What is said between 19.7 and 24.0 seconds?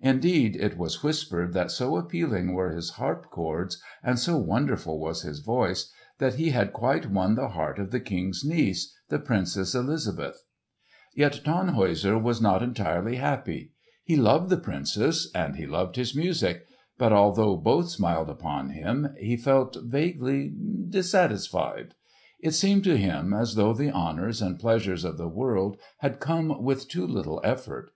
vaguely dissatisfied. It seemed to him as though the